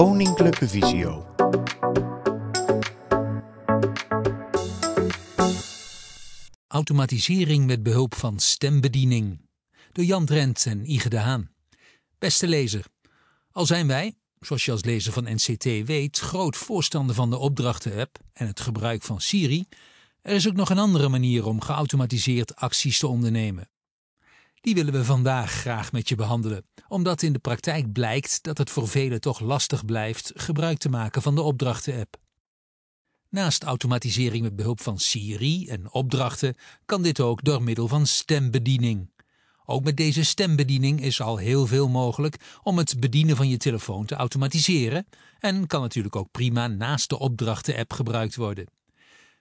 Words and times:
Koninklijke 0.00 0.68
Visio. 0.68 1.26
Automatisering 6.66 7.66
met 7.66 7.82
behulp 7.82 8.14
van 8.14 8.38
stembediening. 8.38 9.40
Door 9.92 10.04
Jan 10.04 10.24
Drent 10.24 10.66
en 10.66 10.90
Ige 10.90 11.08
de 11.08 11.18
Haan. 11.18 11.50
Beste 12.18 12.48
lezer, 12.48 12.84
al 13.50 13.66
zijn 13.66 13.86
wij, 13.86 14.14
zoals 14.38 14.64
je 14.64 14.70
als 14.70 14.84
lezer 14.84 15.12
van 15.12 15.24
NCT 15.24 15.64
weet, 15.64 16.18
groot 16.18 16.56
voorstander 16.56 17.14
van 17.14 17.30
de 17.30 17.38
opdrachten-app 17.38 18.18
en 18.32 18.46
het 18.46 18.60
gebruik 18.60 19.02
van 19.02 19.20
Siri, 19.20 19.66
er 20.22 20.34
is 20.34 20.48
ook 20.48 20.56
nog 20.56 20.70
een 20.70 20.78
andere 20.78 21.08
manier 21.08 21.46
om 21.46 21.60
geautomatiseerd 21.60 22.56
acties 22.56 22.98
te 22.98 23.06
ondernemen. 23.06 23.68
Die 24.60 24.74
willen 24.74 24.92
we 24.92 25.04
vandaag 25.04 25.50
graag 25.50 25.92
met 25.92 26.08
je 26.08 26.14
behandelen, 26.14 26.66
omdat 26.88 27.22
in 27.22 27.32
de 27.32 27.38
praktijk 27.38 27.92
blijkt 27.92 28.42
dat 28.42 28.58
het 28.58 28.70
voor 28.70 28.88
velen 28.88 29.20
toch 29.20 29.40
lastig 29.40 29.84
blijft 29.84 30.32
gebruik 30.34 30.78
te 30.78 30.88
maken 30.88 31.22
van 31.22 31.34
de 31.34 31.42
opdrachten-app. 31.42 32.16
Naast 33.28 33.62
automatisering 33.62 34.42
met 34.42 34.56
behulp 34.56 34.80
van 34.80 34.98
Siri 34.98 35.68
en 35.68 35.92
opdrachten 35.92 36.54
kan 36.84 37.02
dit 37.02 37.20
ook 37.20 37.44
door 37.44 37.62
middel 37.62 37.88
van 37.88 38.06
stembediening. 38.06 39.10
Ook 39.64 39.84
met 39.84 39.96
deze 39.96 40.24
stembediening 40.24 41.02
is 41.02 41.20
al 41.20 41.36
heel 41.36 41.66
veel 41.66 41.88
mogelijk 41.88 42.36
om 42.62 42.78
het 42.78 43.00
bedienen 43.00 43.36
van 43.36 43.48
je 43.48 43.56
telefoon 43.56 44.06
te 44.06 44.14
automatiseren 44.14 45.06
en 45.38 45.66
kan 45.66 45.80
natuurlijk 45.80 46.16
ook 46.16 46.30
prima 46.30 46.66
naast 46.66 47.08
de 47.08 47.18
opdrachten-app 47.18 47.92
gebruikt 47.92 48.36
worden. 48.36 48.66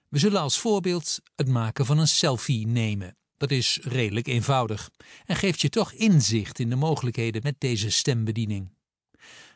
We 0.10 0.20
zullen 0.20 0.42
als 0.42 0.60
voorbeeld 0.60 1.20
het 1.36 1.48
maken 1.48 1.86
van 1.86 1.98
een 1.98 2.08
selfie 2.08 2.68
nemen. 2.68 3.19
Dat 3.40 3.52
is 3.52 3.80
redelijk 3.82 4.28
eenvoudig 4.28 4.90
en 5.26 5.36
geeft 5.36 5.62
je 5.62 5.70
toch 5.70 5.92
inzicht 5.92 6.60
in 6.60 6.70
de 6.70 6.76
mogelijkheden 6.76 7.42
met 7.44 7.56
deze 7.58 7.92
stembediening. 7.92 8.70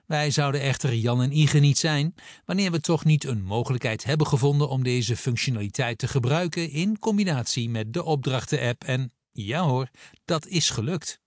Wij 0.05 0.31
zouden 0.31 0.61
echter 0.61 0.95
Jan 0.95 1.21
en 1.21 1.37
Ige 1.37 1.59
niet 1.59 1.77
zijn 1.77 2.15
wanneer 2.45 2.71
we 2.71 2.79
toch 2.79 3.05
niet 3.05 3.23
een 3.23 3.43
mogelijkheid 3.43 4.03
hebben 4.03 4.27
gevonden 4.27 4.70
om 4.70 4.84
deze 4.84 5.17
functionaliteit 5.17 5.98
te 5.98 6.07
gebruiken 6.07 6.70
in 6.70 6.99
combinatie 6.99 7.70
met 7.70 7.93
de 7.93 8.03
opdrachten-app 8.03 8.84
en 8.84 9.12
ja 9.31 9.62
hoor, 9.62 9.90
dat 10.25 10.47
is 10.47 10.70
gelukt. 10.70 11.23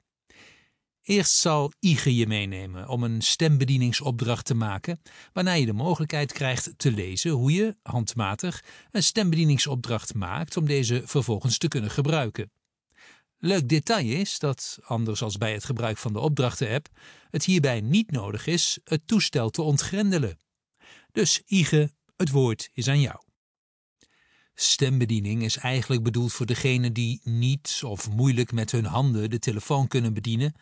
Eerst 1.06 1.32
zal 1.32 1.72
Ige 1.80 2.14
je 2.14 2.26
meenemen 2.26 2.88
om 2.88 3.02
een 3.02 3.22
stembedieningsopdracht 3.22 4.44
te 4.44 4.54
maken, 4.54 5.02
waarna 5.32 5.52
je 5.52 5.66
de 5.66 5.72
mogelijkheid 5.72 6.32
krijgt 6.32 6.72
te 6.76 6.92
lezen 6.92 7.30
hoe 7.30 7.52
je, 7.52 7.76
handmatig, 7.82 8.64
een 8.90 9.02
stembedieningsopdracht 9.02 10.14
maakt 10.14 10.56
om 10.56 10.66
deze 10.66 11.02
vervolgens 11.04 11.58
te 11.58 11.68
kunnen 11.68 11.90
gebruiken. 11.90 12.50
Leuk 13.38 13.68
detail 13.68 14.06
is 14.06 14.38
dat, 14.38 14.78
anders 14.82 15.22
als 15.22 15.38
bij 15.38 15.52
het 15.52 15.64
gebruik 15.64 15.96
van 15.96 16.12
de 16.12 16.18
opdrachten-app, 16.18 16.88
het 17.30 17.44
hierbij 17.44 17.80
niet 17.80 18.10
nodig 18.10 18.46
is 18.46 18.78
het 18.84 19.06
toestel 19.06 19.50
te 19.50 19.62
ontgrendelen. 19.62 20.38
Dus 21.12 21.42
Ige, 21.46 21.90
het 22.16 22.30
woord 22.30 22.70
is 22.72 22.88
aan 22.88 23.00
jou. 23.00 23.18
Stembediening 24.54 25.42
is 25.42 25.56
eigenlijk 25.56 26.02
bedoeld 26.02 26.32
voor 26.32 26.46
degenen 26.46 26.92
die 26.92 27.20
niet 27.24 27.80
of 27.84 28.10
moeilijk 28.10 28.52
met 28.52 28.70
hun 28.70 28.84
handen 28.84 29.30
de 29.30 29.38
telefoon 29.38 29.88
kunnen 29.88 30.14
bedienen, 30.14 30.54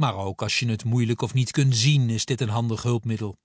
maar 0.00 0.16
ook 0.16 0.42
als 0.42 0.58
je 0.58 0.68
het 0.68 0.84
moeilijk 0.84 1.22
of 1.22 1.34
niet 1.34 1.50
kunt 1.50 1.76
zien 1.76 2.10
is 2.10 2.24
dit 2.24 2.40
een 2.40 2.48
handig 2.48 2.82
hulpmiddel. 2.82 3.38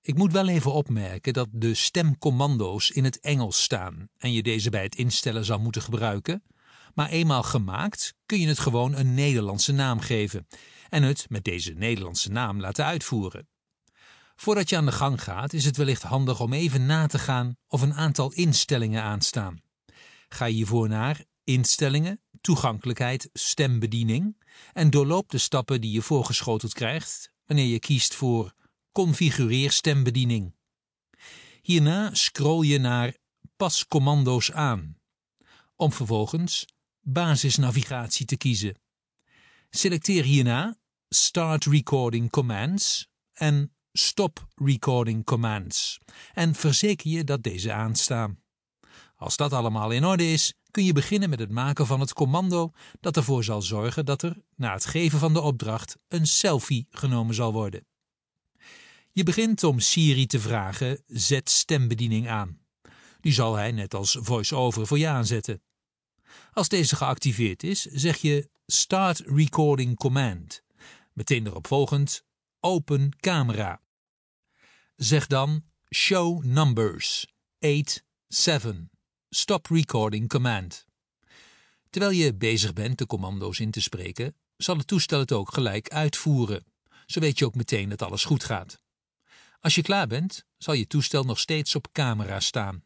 Ik 0.00 0.14
moet 0.14 0.32
wel 0.32 0.48
even 0.48 0.72
opmerken 0.72 1.32
dat 1.32 1.48
de 1.50 1.74
stemcommando's 1.74 2.90
in 2.90 3.04
het 3.04 3.20
Engels 3.20 3.62
staan 3.62 4.08
en 4.16 4.32
je 4.32 4.42
deze 4.42 4.70
bij 4.70 4.82
het 4.82 4.94
instellen 4.94 5.44
zou 5.44 5.60
moeten 5.60 5.82
gebruiken, 5.82 6.42
maar 6.94 7.08
eenmaal 7.08 7.42
gemaakt 7.42 8.14
kun 8.26 8.40
je 8.40 8.48
het 8.48 8.58
gewoon 8.58 8.94
een 8.94 9.14
Nederlandse 9.14 9.72
naam 9.72 10.00
geven 10.00 10.46
en 10.88 11.02
het 11.02 11.26
met 11.28 11.44
deze 11.44 11.72
Nederlandse 11.72 12.30
naam 12.30 12.60
laten 12.60 12.84
uitvoeren. 12.84 13.48
Voordat 14.36 14.68
je 14.68 14.76
aan 14.76 14.86
de 14.86 14.92
gang 14.92 15.22
gaat, 15.22 15.52
is 15.52 15.64
het 15.64 15.76
wellicht 15.76 16.02
handig 16.02 16.40
om 16.40 16.52
even 16.52 16.86
na 16.86 17.06
te 17.06 17.18
gaan 17.18 17.56
of 17.68 17.82
een 17.82 17.94
aantal 17.94 18.32
instellingen 18.32 19.02
aanstaan. 19.02 19.62
Ga 20.28 20.46
hiervoor 20.46 20.88
naar 20.88 21.24
Instellingen, 21.44 22.20
Toegankelijkheid, 22.40 23.30
Stembediening 23.32 24.37
en 24.72 24.90
doorloop 24.90 25.30
de 25.30 25.38
stappen 25.38 25.80
die 25.80 25.92
je 25.92 26.02
voorgeschoteld 26.02 26.72
krijgt 26.72 27.32
wanneer 27.46 27.66
je 27.66 27.78
kiest 27.78 28.14
voor 28.14 28.54
Configureer 28.92 29.70
stembediening. 29.70 30.54
Hierna 31.62 32.14
scroll 32.14 32.66
je 32.66 32.78
naar 32.78 33.16
Pas 33.56 33.86
commando's 33.86 34.52
aan, 34.52 34.98
om 35.76 35.92
vervolgens 35.92 36.66
basisnavigatie 37.00 38.26
te 38.26 38.36
kiezen. 38.36 38.80
Selecteer 39.70 40.24
hierna 40.24 40.78
Start 41.08 41.64
Recording 41.64 42.30
Commands 42.30 43.08
en 43.32 43.74
Stop 43.92 44.46
Recording 44.54 45.24
Commands 45.24 45.98
en 46.34 46.54
verzeker 46.54 47.10
je 47.10 47.24
dat 47.24 47.42
deze 47.42 47.72
aanstaan. 47.72 48.42
Als 49.16 49.36
dat 49.36 49.52
allemaal 49.52 49.90
in 49.90 50.04
orde 50.04 50.32
is, 50.32 50.54
kun 50.70 50.84
je 50.84 50.92
beginnen 50.92 51.30
met 51.30 51.38
het 51.38 51.50
maken 51.50 51.86
van 51.86 52.00
het 52.00 52.12
commando 52.12 52.72
dat 53.00 53.16
ervoor 53.16 53.44
zal 53.44 53.62
zorgen 53.62 54.04
dat 54.04 54.22
er, 54.22 54.42
na 54.56 54.72
het 54.72 54.86
geven 54.86 55.18
van 55.18 55.32
de 55.32 55.40
opdracht, 55.40 55.98
een 56.08 56.26
selfie 56.26 56.86
genomen 56.90 57.34
zal 57.34 57.52
worden. 57.52 57.86
Je 59.12 59.22
begint 59.22 59.64
om 59.64 59.80
Siri 59.80 60.26
te 60.26 60.40
vragen: 60.40 61.02
zet 61.06 61.50
stembediening 61.50 62.28
aan. 62.28 62.60
Die 63.20 63.32
zal 63.32 63.54
hij 63.54 63.72
net 63.72 63.94
als 63.94 64.18
voice-over 64.20 64.86
voor 64.86 64.98
je 64.98 65.08
aanzetten. 65.08 65.62
Als 66.52 66.68
deze 66.68 66.96
geactiveerd 66.96 67.62
is, 67.62 67.82
zeg 67.82 68.16
je 68.16 68.50
Start 68.66 69.18
Recording 69.18 69.96
Command. 69.96 70.62
Meteen 71.12 71.46
erop 71.46 71.66
volgend 71.66 72.24
Open 72.60 73.16
camera. 73.20 73.82
Zeg 74.96 75.26
dan 75.26 75.64
Show 75.94 76.44
Numbers 76.44 77.26
8, 77.58 78.04
7. 78.26 78.97
Stop 79.30 79.66
Recording 79.66 80.28
Command. 80.28 80.86
Terwijl 81.90 82.12
je 82.12 82.34
bezig 82.34 82.72
bent 82.72 82.98
de 82.98 83.06
commando's 83.06 83.58
in 83.58 83.70
te 83.70 83.80
spreken, 83.80 84.34
zal 84.56 84.76
het 84.76 84.86
toestel 84.86 85.18
het 85.18 85.32
ook 85.32 85.54
gelijk 85.54 85.88
uitvoeren. 85.88 86.64
Zo 87.06 87.20
weet 87.20 87.38
je 87.38 87.44
ook 87.44 87.54
meteen 87.54 87.88
dat 87.88 88.02
alles 88.02 88.24
goed 88.24 88.44
gaat. 88.44 88.80
Als 89.60 89.74
je 89.74 89.82
klaar 89.82 90.06
bent, 90.06 90.44
zal 90.58 90.74
je 90.74 90.86
toestel 90.86 91.24
nog 91.24 91.38
steeds 91.38 91.74
op 91.74 91.92
camera 91.92 92.40
staan. 92.40 92.84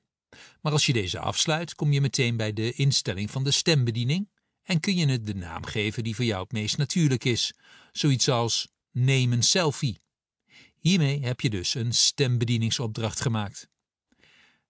Maar 0.60 0.72
als 0.72 0.86
je 0.86 0.92
deze 0.92 1.18
afsluit, 1.18 1.74
kom 1.74 1.92
je 1.92 2.00
meteen 2.00 2.36
bij 2.36 2.52
de 2.52 2.72
instelling 2.72 3.30
van 3.30 3.44
de 3.44 3.50
stembediening 3.50 4.30
en 4.62 4.80
kun 4.80 4.96
je 4.96 5.06
het 5.06 5.26
de 5.26 5.34
naam 5.34 5.64
geven 5.64 6.04
die 6.04 6.14
voor 6.14 6.24
jou 6.24 6.42
het 6.42 6.52
meest 6.52 6.76
natuurlijk 6.76 7.24
is. 7.24 7.54
Zoiets 7.92 8.28
als 8.28 8.68
neem 8.90 9.32
een 9.32 9.42
selfie. 9.42 10.00
Hiermee 10.78 11.24
heb 11.24 11.40
je 11.40 11.50
dus 11.50 11.74
een 11.74 11.92
stembedieningsopdracht 11.92 13.20
gemaakt. 13.20 13.68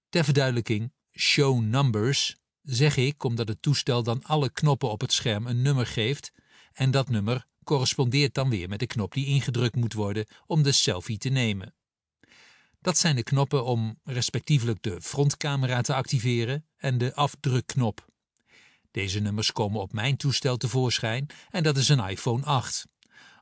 Ter 0.09 0.25
verduidelijking, 0.25 0.93
show 1.15 1.61
numbers 1.61 2.37
zeg 2.63 2.97
ik 2.97 3.25
omdat 3.25 3.49
het 3.49 3.63
toestel 3.63 4.03
dan 4.03 4.25
alle 4.25 4.51
knoppen 4.51 4.91
op 4.91 5.01
het 5.01 5.13
scherm 5.13 5.47
een 5.47 5.63
nummer 5.63 5.87
geeft 5.87 6.33
en 6.73 6.91
dat 6.91 7.09
nummer 7.09 7.47
correspondeert 7.65 8.35
dan 8.35 8.49
weer 8.49 8.69
met 8.69 8.79
de 8.79 8.87
knop 8.87 9.13
die 9.13 9.27
ingedrukt 9.27 9.77
moet 9.77 9.93
worden 9.93 10.27
om 10.47 10.63
de 10.63 10.73
selfie 10.73 11.19
te 11.19 11.29
nemen. 11.29 11.75
Dat 12.81 12.99
zijn 12.99 13.17
de 13.17 13.23
knoppen 13.23 13.65
om 13.65 13.99
respectievelijk 14.05 14.83
de 14.83 15.01
frontcamera 15.01 15.81
te 15.81 15.95
activeren 15.95 16.67
en 16.77 16.99
de 16.99 17.15
afdrukknop. 17.15 18.11
Deze 18.91 19.21
nummers 19.21 19.53
komen 19.53 19.81
op 19.81 19.93
mijn 19.93 20.17
toestel 20.17 20.57
tevoorschijn 20.57 21.27
en 21.51 21.63
dat 21.63 21.77
is 21.77 21.89
een 21.89 22.09
iPhone 22.09 22.45
8. 22.45 22.87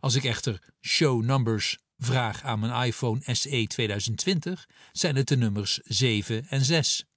Als 0.01 0.15
ik 0.15 0.25
echter 0.25 0.73
Show 0.81 1.23
Numbers 1.23 1.79
vraag 1.99 2.43
aan 2.43 2.61
mijn 2.61 2.87
iPhone 2.87 3.21
SE 3.35 3.65
2020, 3.67 4.69
zijn 4.93 5.17
het 5.17 5.29
de 5.29 5.37
nummers 5.37 5.79
7 5.83 6.47
en 6.49 6.65
6. 6.65 7.10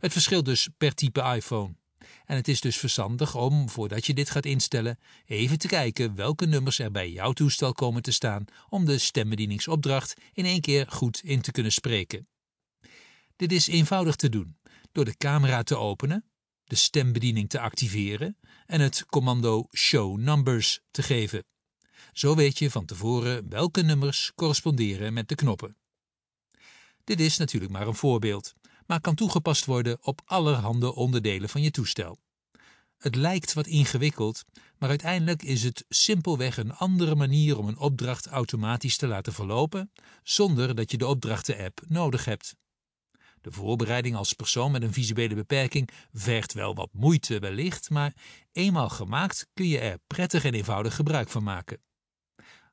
Het 0.00 0.12
verschilt 0.12 0.44
dus 0.44 0.68
per 0.76 0.94
type 0.94 1.20
iPhone. 1.20 1.74
En 2.24 2.36
het 2.36 2.48
is 2.48 2.60
dus 2.60 2.76
verstandig 2.76 3.34
om, 3.34 3.68
voordat 3.68 4.06
je 4.06 4.14
dit 4.14 4.30
gaat 4.30 4.46
instellen, 4.46 4.98
even 5.26 5.58
te 5.58 5.68
kijken 5.68 6.14
welke 6.14 6.46
nummers 6.46 6.78
er 6.78 6.90
bij 6.90 7.10
jouw 7.10 7.32
toestel 7.32 7.72
komen 7.72 8.02
te 8.02 8.10
staan 8.10 8.44
om 8.68 8.84
de 8.84 8.98
stembedieningsopdracht 8.98 10.14
in 10.32 10.44
één 10.44 10.60
keer 10.60 10.86
goed 10.88 11.20
in 11.22 11.40
te 11.40 11.50
kunnen 11.50 11.72
spreken. 11.72 12.28
Dit 13.36 13.52
is 13.52 13.66
eenvoudig 13.66 14.16
te 14.16 14.28
doen 14.28 14.58
door 14.92 15.04
de 15.04 15.16
camera 15.16 15.62
te 15.62 15.76
openen, 15.76 16.24
de 16.64 16.76
stembediening 16.76 17.48
te 17.48 17.60
activeren 17.60 18.36
en 18.66 18.80
het 18.80 19.06
commando 19.06 19.68
Show 19.76 20.18
Numbers 20.18 20.80
te 20.90 21.02
geven. 21.02 21.44
Zo 22.12 22.34
weet 22.34 22.58
je 22.58 22.70
van 22.70 22.84
tevoren 22.84 23.48
welke 23.48 23.82
nummers 23.82 24.32
corresponderen 24.34 25.12
met 25.12 25.28
de 25.28 25.34
knoppen. 25.34 25.76
Dit 27.04 27.20
is 27.20 27.36
natuurlijk 27.36 27.72
maar 27.72 27.86
een 27.86 27.94
voorbeeld 27.94 28.54
maar 28.90 29.00
kan 29.00 29.14
toegepast 29.14 29.64
worden 29.64 29.98
op 30.00 30.20
allerhande 30.24 30.94
onderdelen 30.94 31.48
van 31.48 31.62
je 31.62 31.70
toestel. 31.70 32.18
Het 32.98 33.14
lijkt 33.14 33.52
wat 33.52 33.66
ingewikkeld, 33.66 34.44
maar 34.78 34.88
uiteindelijk 34.88 35.42
is 35.42 35.62
het 35.62 35.84
simpelweg 35.88 36.56
een 36.56 36.72
andere 36.72 37.14
manier 37.14 37.58
om 37.58 37.68
een 37.68 37.78
opdracht 37.78 38.26
automatisch 38.26 38.96
te 38.96 39.06
laten 39.06 39.32
verlopen, 39.32 39.92
zonder 40.22 40.74
dat 40.74 40.90
je 40.90 40.96
de 40.96 41.06
opdrachten-app 41.06 41.80
nodig 41.88 42.24
hebt. 42.24 42.54
De 43.40 43.52
voorbereiding 43.52 44.16
als 44.16 44.32
persoon 44.32 44.70
met 44.70 44.82
een 44.82 44.92
visuele 44.92 45.34
beperking 45.34 45.90
vergt 46.12 46.52
wel 46.52 46.74
wat 46.74 46.92
moeite 46.92 47.38
wellicht, 47.38 47.90
maar 47.90 48.14
eenmaal 48.52 48.88
gemaakt 48.88 49.46
kun 49.54 49.66
je 49.66 49.78
er 49.78 49.98
prettig 50.06 50.44
en 50.44 50.54
eenvoudig 50.54 50.94
gebruik 50.94 51.28
van 51.28 51.42
maken. 51.42 51.82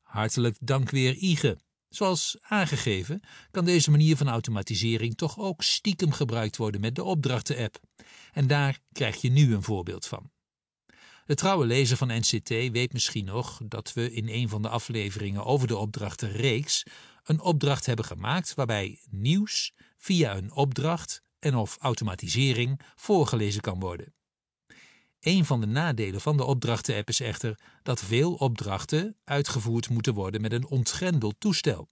Hartelijk 0.02 0.58
dank 0.60 0.90
weer 0.90 1.14
Ige 1.14 1.58
Zoals 1.90 2.38
aangegeven 2.42 3.22
kan 3.52 3.66
deze 3.66 3.92
manier 3.92 4.18
van 4.18 4.28
automatisering 4.28 5.16
toch 5.16 5.40
ook 5.40 5.64
stiekem 5.64 6.12
gebruikt 6.12 6.58
worden 6.58 6.82
met 6.82 6.96
de 6.96 7.04
opdrachten-app. 7.04 7.80
En 8.32 8.48
daar 8.48 8.80
krijg 8.92 9.22
je 9.22 9.30
nu 9.30 9.54
een 9.54 9.64
voorbeeld 9.64 10.06
van. 10.06 10.32
De 11.26 11.36
trouwe 11.36 11.66
lezer 11.66 11.98
van 11.98 12.08
NCT 12.08 12.50
weet 12.50 12.94
misschien 12.94 13.26
nog 13.26 13.62
dat 13.66 13.94
we 13.94 14.14
in 14.14 14.30
een 14.30 14.50
van 14.50 14.62
de 14.62 14.70
afleveringen 14.70 15.46
over 15.46 15.68
de 15.68 15.78
opdrachtenreeks 15.78 16.84
een 17.24 17.42
opdracht 17.42 17.86
hebben 17.86 18.06
gemaakt 18.06 18.54
waarbij 18.54 19.06
nieuws 19.10 19.74
via 19.98 20.38
een 20.38 20.52
opdracht 20.52 21.22
en 21.40 21.56
of 21.56 21.78
automatisering 21.80 22.82
voorgelezen 22.96 23.62
kan 23.62 23.80
worden. 23.80 24.14
Een 25.28 25.46
van 25.46 25.60
de 25.60 25.68
nadelen 25.68 26.22
van 26.22 26.38
de 26.38 26.44
opdrachten-app 26.44 27.10
is 27.10 27.20
echter 27.20 27.60
dat 27.84 28.02
veel 28.02 28.34
opdrachten 28.34 29.16
uitgevoerd 29.24 29.90
moeten 29.90 30.14
worden 30.14 30.42
met 30.42 30.52
een 30.52 30.68
ontgrendeld 30.68 31.36
toestel. 31.40 31.90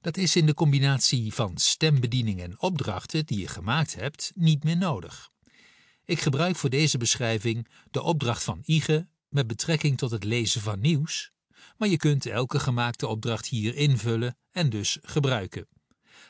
Dat 0.00 0.16
is 0.16 0.36
in 0.36 0.46
de 0.46 0.54
combinatie 0.54 1.34
van 1.34 1.58
stembediening 1.58 2.40
en 2.40 2.60
opdrachten 2.60 3.26
die 3.26 3.38
je 3.38 3.48
gemaakt 3.48 3.94
hebt 3.94 4.32
niet 4.34 4.64
meer 4.64 4.76
nodig. 4.76 5.30
Ik 6.04 6.20
gebruik 6.20 6.56
voor 6.56 6.70
deze 6.70 6.98
beschrijving 6.98 7.68
de 7.90 8.02
opdracht 8.02 8.44
van 8.44 8.62
IGE 8.64 9.08
met 9.28 9.46
betrekking 9.46 9.98
tot 9.98 10.10
het 10.10 10.24
lezen 10.24 10.60
van 10.60 10.80
nieuws, 10.80 11.32
maar 11.76 11.88
je 11.88 11.96
kunt 11.96 12.26
elke 12.26 12.58
gemaakte 12.58 13.06
opdracht 13.06 13.46
hier 13.46 13.74
invullen 13.74 14.36
en 14.50 14.70
dus 14.70 14.98
gebruiken. 15.02 15.68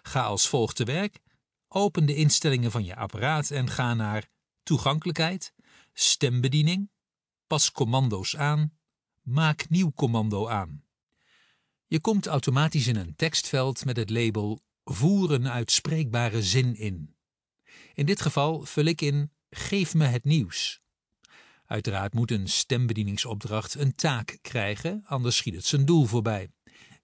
Ga 0.03 0.23
als 0.23 0.49
volgt 0.49 0.77
te 0.77 0.85
werk. 0.85 1.21
Open 1.69 2.07
de 2.07 2.15
instellingen 2.15 2.71
van 2.71 2.85
je 2.85 2.97
apparaat 2.97 3.51
en 3.51 3.71
ga 3.71 3.95
naar 3.95 4.35
Toegankelijkheid, 4.67 5.53
Stembediening, 5.93 6.91
Pas 7.47 7.73
commando's 7.73 8.37
aan, 8.37 8.79
Maak 9.23 9.69
nieuw 9.69 9.93
commando 9.93 10.49
aan. 10.49 10.85
Je 11.87 12.01
komt 12.01 12.27
automatisch 12.27 12.87
in 12.87 12.97
een 12.97 13.17
tekstveld 13.17 13.85
met 13.85 13.97
het 13.97 14.11
label 14.11 14.61
Voer 14.85 15.33
een 15.33 15.49
uitspreekbare 15.49 16.43
zin 16.43 16.77
in. 16.77 17.17
In 17.95 18.07
dit 18.07 18.21
geval 18.21 18.65
vul 18.65 18.85
ik 18.85 19.01
in 19.01 19.33
Geef 19.51 19.95
me 19.95 20.05
het 20.05 20.25
nieuws. 20.25 20.81
Uiteraard 21.67 22.15
moet 22.15 22.31
een 22.31 22.49
stembedieningsopdracht 22.49 23.75
een 23.75 23.95
taak 23.95 24.39
krijgen, 24.43 25.03
anders 25.05 25.37
schiet 25.37 25.55
het 25.55 25.65
zijn 25.65 25.85
doel 25.85 26.05
voorbij. 26.05 26.51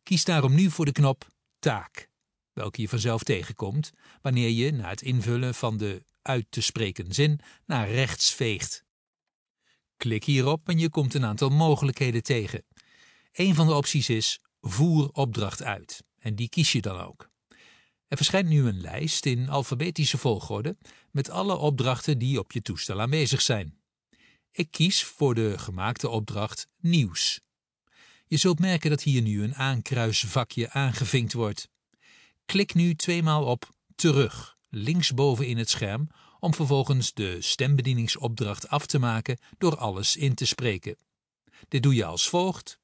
Kies 0.03 0.25
daarom 0.25 0.55
nu 0.55 0.70
voor 0.70 0.85
de 0.85 0.93
knop 0.93 1.26
Taak, 1.58 2.08
welke 2.53 2.81
je 2.81 2.88
vanzelf 2.88 3.23
tegenkomt 3.23 3.93
wanneer 4.23 4.50
je 4.50 4.73
na 4.73 4.88
het 4.88 5.03
invullen 5.03 5.55
van 5.55 5.76
de 5.76 6.05
uit 6.22 6.46
te 6.48 6.60
spreken 6.60 7.12
zin 7.12 7.40
naar 7.66 7.90
rechts 7.90 8.34
veegt. 8.34 8.84
Klik 9.96 10.24
hierop 10.24 10.69
en 10.69 10.78
je 10.78 10.90
komt 10.90 11.14
een 11.14 11.24
aantal 11.24 11.48
mogelijkheden 11.48 12.22
tegen. 12.22 12.64
Een 13.32 13.54
van 13.54 13.66
de 13.66 13.74
opties 13.74 14.08
is 14.08 14.40
Voer 14.60 15.08
opdracht 15.12 15.62
uit 15.62 16.04
en 16.19 16.34
die 16.34 16.48
kies 16.48 16.72
je 16.72 16.80
dan 16.80 17.00
ook. 17.00 17.30
Er 18.08 18.16
verschijnt 18.16 18.48
nu 18.48 18.66
een 18.66 18.80
lijst 18.80 19.26
in 19.26 19.48
alfabetische 19.48 20.19
volgorde 20.19 20.76
met 21.10 21.30
alle 21.30 21.56
opdrachten 21.56 22.19
die 22.19 22.38
op 22.38 22.52
je 22.52 22.62
toestel 22.62 23.00
aanwezig 23.00 23.40
zijn. 23.40 23.80
Ik 24.50 24.70
kies 24.70 25.04
voor 25.04 25.34
de 25.34 25.58
gemaakte 25.58 26.08
opdracht 26.08 26.69
Nieuws. 26.80 27.40
Je 28.26 28.36
zult 28.36 28.58
merken 28.58 28.90
dat 28.90 29.02
hier 29.02 29.22
nu 29.22 29.42
een 29.42 29.54
aankruisvakje 29.54 30.70
aangevinkt 30.70 31.32
wordt. 31.32 31.69
Klik 32.44 32.74
nu 32.74 32.94
tweemaal 32.94 33.44
op 33.44 33.70
Terug, 33.94 34.56
linksboven 34.74 35.46
in 35.46 35.58
het 35.58 35.70
scherm, 35.70 36.08
om 36.40 36.54
vervolgens 36.54 37.14
de 37.14 37.40
stembedieningsopdracht 37.40 38.69
af 38.69 38.86
te 38.86 38.98
maken 38.98 39.38
door 39.58 39.76
alles 39.76 40.16
in 40.16 40.34
te 40.34 40.46
spreken. 40.46 40.96
Dit 41.69 41.82
doe 41.82 41.94
je 41.94 42.04
als 42.04 42.28
volgt. 42.28 42.78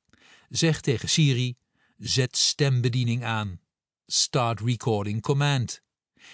Zeg 0.48 0.80
tegen 0.80 1.08
Siri, 1.08 1.56
zet 1.96 2.36
stembediening 2.36 3.24
aan. 3.24 3.60
Start 4.06 4.60
recording 4.60 5.22
command. 5.22 5.82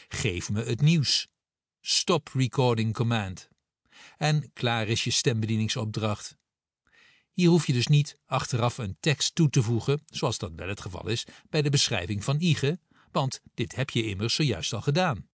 Geef 0.08 0.50
me 0.50 0.62
het 0.62 0.80
nieuws. 0.80 1.28
Stop 1.80 2.30
recording 2.32 2.94
command. 2.94 3.48
En 4.16 4.52
klaar 4.52 4.88
is 4.88 5.04
je 5.04 5.10
stembedieningsopdracht. 5.10 6.36
Hier 7.32 7.48
hoef 7.48 7.66
je 7.66 7.72
dus 7.72 7.86
niet 7.86 8.18
achteraf 8.26 8.78
een 8.78 8.96
tekst 9.00 9.34
toe 9.34 9.50
te 9.50 9.62
voegen, 9.62 10.02
zoals 10.06 10.38
dat 10.38 10.52
wel 10.56 10.68
het 10.68 10.80
geval 10.80 11.08
is 11.08 11.26
bij 11.50 11.62
de 11.62 11.70
beschrijving 11.70 12.24
van 12.24 12.40
IGE, 12.40 12.78
want 13.12 13.40
dit 13.54 13.74
heb 13.74 13.90
je 13.90 14.06
immers 14.06 14.34
zojuist 14.34 14.72
al 14.72 14.80
gedaan. 14.80 15.28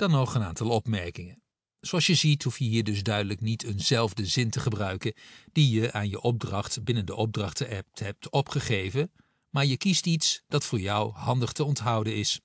Dan 0.00 0.10
nog 0.10 0.34
een 0.34 0.42
aantal 0.42 0.68
opmerkingen. 0.68 1.42
Zoals 1.80 2.06
je 2.06 2.14
ziet 2.14 2.42
hoef 2.42 2.58
je 2.58 2.64
hier 2.64 2.84
dus 2.84 3.02
duidelijk 3.02 3.40
niet 3.40 3.62
eenzelfde 3.62 4.26
zin 4.26 4.50
te 4.50 4.60
gebruiken 4.60 5.14
die 5.52 5.70
je 5.70 5.92
aan 5.92 6.08
je 6.08 6.20
opdracht 6.20 6.84
binnen 6.84 7.06
de 7.06 7.14
opdrachten-app 7.14 7.98
hebt 7.98 8.30
opgegeven, 8.30 9.12
maar 9.50 9.66
je 9.66 9.76
kiest 9.76 10.06
iets 10.06 10.42
dat 10.48 10.64
voor 10.64 10.80
jou 10.80 11.12
handig 11.12 11.52
te 11.52 11.64
onthouden 11.64 12.16
is. 12.16 12.40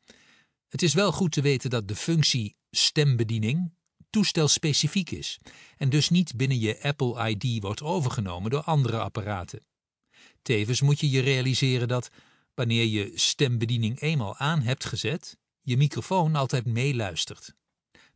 Het 0.67 0.81
is 0.81 0.93
wel 0.93 1.11
goed 1.11 1.31
te 1.31 1.41
weten 1.41 1.69
dat 1.69 1.87
de 1.87 1.95
functie 1.95 2.55
stembediening 2.71 3.73
toestelspecifiek 4.09 5.11
is 5.11 5.39
en 5.77 5.89
dus 5.89 6.09
niet 6.09 6.35
binnen 6.35 6.59
je 6.59 6.81
Apple 6.81 7.29
ID 7.29 7.61
wordt 7.61 7.81
overgenomen 7.81 8.51
door 8.51 8.63
andere 8.63 8.99
apparaten. 8.99 9.65
Tevens 10.41 10.81
moet 10.81 10.99
je 10.99 11.09
je 11.09 11.21
realiseren 11.21 11.87
dat 11.87 12.09
wanneer 12.53 12.85
je 12.85 13.11
stembediening 13.13 14.01
eenmaal 14.01 14.37
aan 14.37 14.61
hebt 14.61 14.85
gezet, 14.85 15.37
je 15.65 15.77
microfoon 15.77 16.35
altijd 16.35 16.65
meeluistert. 16.65 17.53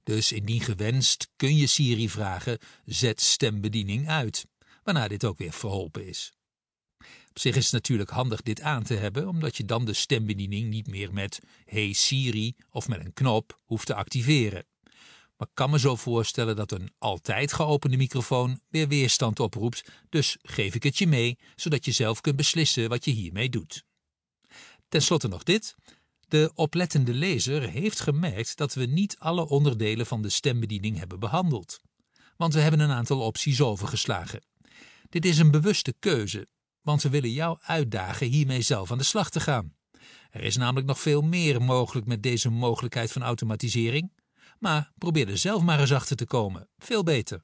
Dus 0.03 0.31
indien 0.31 0.61
gewenst 0.61 1.29
kun 1.35 1.55
je 1.55 1.67
Siri 1.67 2.09
vragen: 2.09 2.57
zet 2.85 3.21
stembediening 3.21 4.09
uit, 4.09 4.45
waarna 4.83 5.07
dit 5.07 5.25
ook 5.25 5.37
weer 5.37 5.53
verholpen 5.53 6.07
is. 6.07 6.33
Op 7.29 7.39
zich 7.39 7.55
is 7.55 7.63
het 7.63 7.73
natuurlijk 7.73 8.09
handig 8.09 8.41
dit 8.41 8.61
aan 8.61 8.83
te 8.83 8.93
hebben, 8.93 9.27
omdat 9.27 9.57
je 9.57 9.65
dan 9.65 9.85
de 9.85 9.93
stembediening 9.93 10.69
niet 10.69 10.87
meer 10.87 11.13
met 11.13 11.39
Hey 11.65 11.93
Siri 11.93 12.55
of 12.69 12.87
met 12.87 12.99
een 12.99 13.13
knop 13.13 13.59
hoeft 13.65 13.85
te 13.85 13.95
activeren. 13.95 14.65
Maar 15.37 15.47
ik 15.47 15.55
kan 15.55 15.69
me 15.69 15.79
zo 15.79 15.95
voorstellen 15.95 16.55
dat 16.55 16.71
een 16.71 16.91
altijd 16.97 17.53
geopende 17.53 17.97
microfoon 17.97 18.61
weer 18.69 18.87
weerstand 18.87 19.39
oproept, 19.39 19.83
dus 20.09 20.37
geef 20.41 20.75
ik 20.75 20.83
het 20.83 20.97
je 20.97 21.07
mee, 21.07 21.37
zodat 21.55 21.85
je 21.85 21.91
zelf 21.91 22.21
kunt 22.21 22.35
beslissen 22.35 22.89
wat 22.89 23.05
je 23.05 23.11
hiermee 23.11 23.49
doet. 23.49 23.83
Ten 24.87 25.01
slotte 25.01 25.27
nog 25.27 25.43
dit. 25.43 25.75
De 26.29 26.51
oplettende 26.55 27.13
lezer 27.13 27.69
heeft 27.69 27.99
gemerkt 27.99 28.57
dat 28.57 28.73
we 28.73 28.85
niet 28.85 29.17
alle 29.19 29.47
onderdelen 29.47 30.05
van 30.05 30.21
de 30.21 30.29
stembediening 30.29 30.97
hebben 30.97 31.19
behandeld. 31.19 31.79
Want 32.37 32.53
we 32.53 32.59
hebben 32.59 32.79
een 32.79 32.91
aantal 32.91 33.21
opties 33.21 33.61
overgeslagen. 33.61 34.43
Dit 35.09 35.25
is 35.25 35.37
een 35.37 35.51
bewuste 35.51 35.93
keuze, 35.99 36.47
want 36.81 37.01
we 37.01 37.09
willen 37.09 37.31
jou 37.31 37.57
uitdagen 37.61 38.27
hiermee 38.27 38.61
zelf 38.61 38.91
aan 38.91 38.97
de 38.97 39.03
slag 39.03 39.29
te 39.29 39.39
gaan. 39.39 39.75
Er 40.29 40.43
is 40.43 40.57
namelijk 40.57 40.87
nog 40.87 40.99
veel 40.99 41.21
meer 41.21 41.61
mogelijk 41.61 42.07
met 42.07 42.23
deze 42.23 42.49
mogelijkheid 42.49 43.11
van 43.11 43.23
automatisering, 43.23 44.11
maar 44.59 44.91
probeer 44.97 45.29
er 45.29 45.37
zelf 45.37 45.61
maar 45.61 45.79
eens 45.79 45.93
achter 45.93 46.15
te 46.15 46.25
komen. 46.25 46.69
Veel 46.77 47.03
beter. 47.03 47.43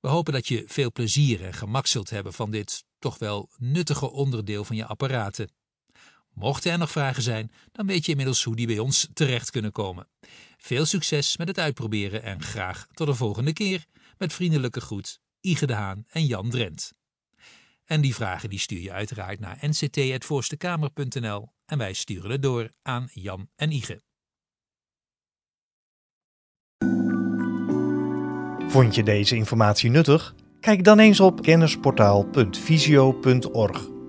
We 0.00 0.08
hopen 0.08 0.32
dat 0.32 0.48
je 0.48 0.64
veel 0.66 0.92
plezier 0.92 1.44
en 1.44 1.52
gemak 1.54 1.86
zult 1.86 2.10
hebben 2.10 2.32
van 2.32 2.50
dit 2.50 2.84
toch 2.98 3.18
wel 3.18 3.50
nuttige 3.56 4.10
onderdeel 4.10 4.64
van 4.64 4.76
je 4.76 4.86
apparaten. 4.86 5.50
Mochten 6.40 6.72
er 6.72 6.78
nog 6.78 6.90
vragen 6.90 7.22
zijn, 7.22 7.52
dan 7.72 7.86
weet 7.86 8.04
je 8.04 8.10
inmiddels 8.10 8.44
hoe 8.44 8.56
die 8.56 8.66
bij 8.66 8.78
ons 8.78 9.08
terecht 9.12 9.50
kunnen 9.50 9.72
komen. 9.72 10.08
Veel 10.58 10.86
succes 10.86 11.36
met 11.36 11.48
het 11.48 11.58
uitproberen 11.58 12.22
en 12.22 12.42
graag 12.42 12.86
tot 12.92 13.06
de 13.06 13.14
volgende 13.14 13.52
keer. 13.52 13.84
Met 14.18 14.32
vriendelijke 14.32 14.80
groet, 14.80 15.20
Ige 15.40 15.66
de 15.66 15.72
Haan 15.72 16.04
en 16.08 16.26
Jan 16.26 16.50
Drent. 16.50 16.92
En 17.84 18.00
die 18.00 18.14
vragen 18.14 18.50
die 18.50 18.58
stuur 18.58 18.80
je 18.80 18.92
uiteraard 18.92 19.40
naar 19.40 19.58
nct.voorstekamer.nl 19.60 21.48
en 21.66 21.78
wij 21.78 21.92
sturen 21.92 22.30
het 22.30 22.42
door 22.42 22.70
aan 22.82 23.08
Jan 23.12 23.48
en 23.56 23.72
Ige. 23.72 24.02
Vond 28.68 28.94
je 28.94 29.02
deze 29.02 29.36
informatie 29.36 29.90
nuttig? 29.90 30.34
Kijk 30.60 30.84
dan 30.84 30.98
eens 30.98 31.20
op 31.20 31.42
kennisportaal.visio.org 31.42 33.99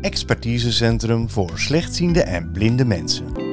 expertisecentrum 0.00 1.30
voor 1.30 1.50
slechtziende 1.54 2.22
en 2.22 2.50
blinde 2.52 2.84
mensen. 2.84 3.45